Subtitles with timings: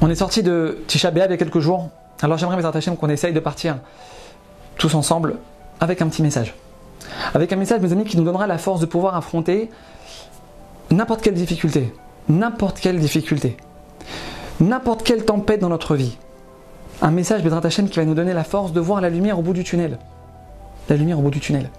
[0.00, 1.88] On est sorti de Tisha B'Av il y a quelques jours.
[2.22, 3.78] Alors j'aimerais, mes Hachem, qu'on essaye de partir
[4.76, 5.36] tous ensemble
[5.80, 6.54] avec un petit message.
[7.34, 9.70] Avec un message, mes amis, qui nous donnera la force de pouvoir affronter
[10.90, 11.92] n'importe quelle difficulté.
[12.28, 13.56] N'importe quelle difficulté.
[14.60, 16.16] N'importe quelle tempête dans notre vie.
[17.02, 19.42] Un message, Bédrat Hachem, qui va nous donner la force de voir la lumière au
[19.42, 19.98] bout du tunnel.
[20.88, 21.70] La lumière au bout du tunnel.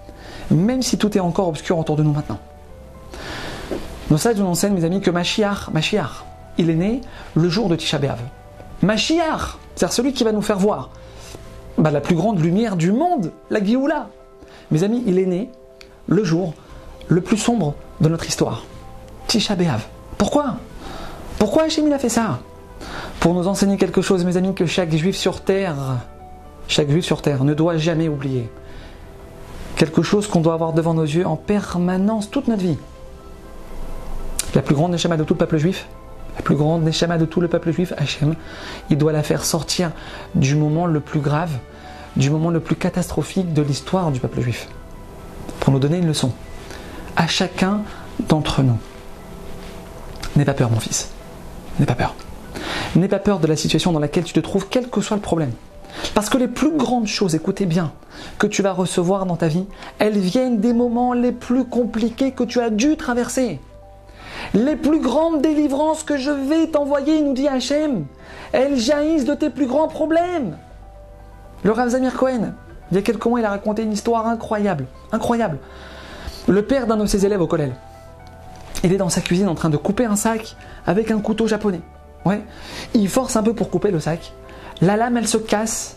[0.50, 2.38] Même si tout est encore obscur autour de nous maintenant.
[4.10, 6.24] Nos sages nous enseignent, mes amis, que Mashiach, Mashiach,
[6.60, 7.00] il est né
[7.34, 8.18] le jour de Tisha B'Av.
[8.82, 10.90] Mashiach, c'est-à-dire celui qui va nous faire voir
[11.78, 14.08] bah, la plus grande lumière du monde, la Géoula.
[14.70, 15.50] Mes amis, il est né
[16.06, 16.52] le jour
[17.08, 18.64] le plus sombre de notre histoire.
[19.26, 19.86] Tisha B'Av.
[20.18, 20.56] Pourquoi?
[21.38, 22.40] Pourquoi Hachem il a fait ça?
[23.20, 25.76] Pour nous enseigner quelque chose, mes amis, que chaque juif sur terre,
[26.68, 28.50] chaque juif sur terre ne doit jamais oublier.
[29.76, 32.76] Quelque chose qu'on doit avoir devant nos yeux en permanence toute notre vie.
[34.54, 35.86] La plus grande Neshama de tout le peuple juif,
[36.40, 38.34] la plus grande Neshama de tout le peuple juif, Hachem,
[38.88, 39.90] il doit la faire sortir
[40.34, 41.50] du moment le plus grave,
[42.16, 44.66] du moment le plus catastrophique de l'histoire du peuple juif.
[45.60, 46.32] Pour nous donner une leçon.
[47.14, 47.82] À chacun
[48.20, 48.78] d'entre nous.
[50.34, 51.10] N'aie pas peur, mon fils.
[51.78, 52.14] N'aie pas peur.
[52.96, 55.22] N'aie pas peur de la situation dans laquelle tu te trouves, quel que soit le
[55.22, 55.52] problème.
[56.14, 57.92] Parce que les plus grandes choses, écoutez bien,
[58.38, 59.66] que tu vas recevoir dans ta vie,
[59.98, 63.60] elles viennent des moments les plus compliqués que tu as dû traverser.
[64.54, 68.06] Les plus grandes délivrances que je vais t'envoyer, nous dit Hachem,
[68.52, 70.56] elles jaillissent de tes plus grands problèmes.
[71.62, 72.54] Le Rav Zamir Cohen,
[72.90, 74.86] il y a quelques mois, il a raconté une histoire incroyable.
[75.12, 75.58] Incroyable.
[76.48, 77.72] Le père d'un de ses élèves au collège,
[78.82, 81.82] il est dans sa cuisine en train de couper un sac avec un couteau japonais.
[82.24, 82.42] Ouais.
[82.94, 84.32] Il force un peu pour couper le sac.
[84.80, 85.96] La lame, elle se casse.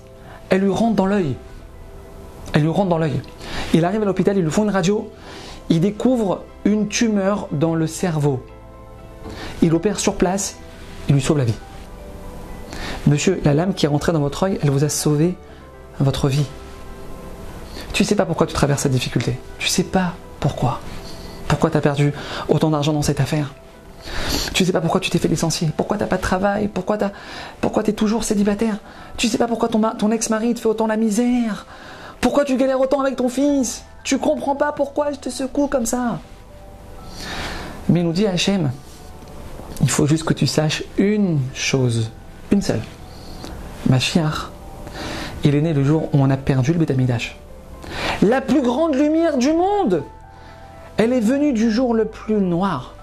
[0.50, 1.36] Elle lui rentre dans l'œil.
[2.54, 3.20] Elle lui rentre dans l'œil.
[3.74, 5.10] Il arrive à l'hôpital, ils lui font une radio.
[5.70, 8.44] Il découvre une tumeur dans le cerveau.
[9.62, 10.58] Il opère sur place.
[11.10, 11.56] Il lui sauve la vie.
[13.08, 15.36] Monsieur, la lame qui est rentrée dans votre œil, elle vous a sauvé
[16.00, 16.46] votre vie.
[17.92, 19.38] Tu ne sais pas pourquoi tu traverses cette difficulté.
[19.60, 20.80] Tu ne sais pas pourquoi.
[21.48, 22.14] Pourquoi tu as perdu
[22.48, 23.54] autant d'argent dans cette affaire
[24.54, 25.70] Tu ne sais pas pourquoi tu t'es fait licencier.
[25.76, 28.78] Pourquoi tu n'as pas de travail Pourquoi tu es toujours célibataire
[29.18, 31.66] Tu ne sais pas pourquoi ton, ton ex-mari te fait autant la misère
[32.22, 35.86] Pourquoi tu galères autant avec ton fils Tu comprends pas pourquoi je te secoue comme
[35.86, 36.20] ça
[37.90, 38.72] Mais nous dit Hachem,
[39.82, 42.12] il faut juste que tu saches une chose,
[42.52, 42.82] une seule.
[43.90, 44.52] Machiar,
[45.44, 47.38] il est né le jour où on a perdu le Betamidash.
[48.22, 50.04] La plus grande lumière du monde,
[50.98, 52.96] elle est venue du jour le plus noir.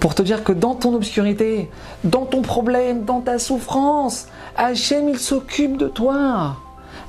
[0.00, 1.70] Pour te dire que dans ton obscurité,
[2.02, 4.26] dans ton problème, dans ta souffrance,
[4.56, 6.56] Hachem il s'occupe de toi.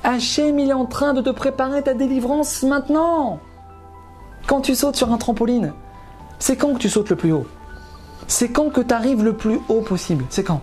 [0.04, 3.40] Hachem il est en train de te préparer ta délivrance maintenant.
[4.46, 5.72] Quand tu sautes sur un trampoline,
[6.38, 7.46] c'est quand que tu sautes le plus haut?
[8.28, 10.26] C'est quand que tu arrives le plus haut possible?
[10.28, 10.60] C'est quand?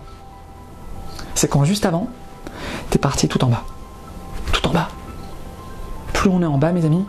[1.34, 2.06] C'est quand juste avant,
[2.90, 3.64] tu es parti tout en bas.
[4.52, 4.88] Tout en bas.
[6.12, 7.04] Plus on est en bas, mes amis,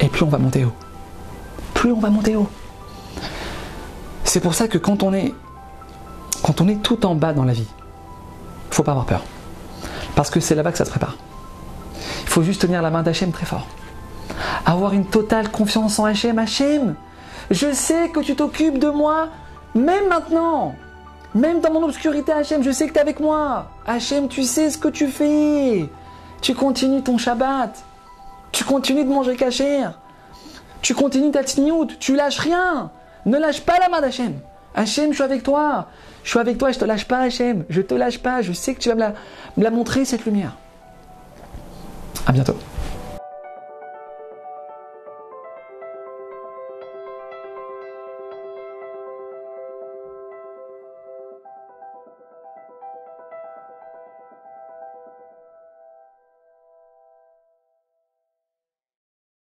[0.00, 0.72] et plus on va monter haut.
[1.72, 2.48] Plus on va monter haut.
[4.24, 5.32] C'est pour ça que quand on est
[6.42, 7.68] quand on est tout en bas dans la vie,
[8.70, 9.22] faut pas avoir peur.
[10.16, 11.14] Parce que c'est là-bas que ça se prépare.
[12.22, 13.68] Il faut juste tenir la main d'Hachem très fort.
[14.64, 16.38] Avoir une totale confiance en Hachem.
[16.38, 16.96] Hachem,
[17.50, 19.28] je sais que tu t'occupes de moi,
[19.74, 20.74] même maintenant.
[21.34, 23.70] Même dans mon obscurité, Hachem, je sais que tu es avec moi.
[23.86, 25.88] Hachem, tu sais ce que tu fais.
[26.40, 27.76] Tu continues ton Shabbat.
[28.52, 29.98] Tu continues de manger cachère.
[30.80, 31.88] Tu continues ta tniout.
[32.00, 32.90] Tu lâches rien.
[33.26, 34.32] Ne lâche pas la main d'Hachem.
[34.76, 35.88] Hachem, je suis avec toi.
[36.22, 37.64] Je suis avec toi, je te lâche pas, Hachem.
[37.70, 38.42] Je te lâche pas.
[38.42, 39.14] Je sais que tu vas me la,
[39.56, 40.56] me la montrer, cette lumière.
[42.26, 42.56] À bientôt.